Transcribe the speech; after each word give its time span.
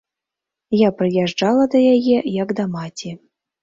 Я 0.77 0.89
прыязджала 1.03 1.69
да 1.77 1.85
яе 1.93 2.19
як 2.43 2.49
да 2.63 2.71
маці. 2.77 3.19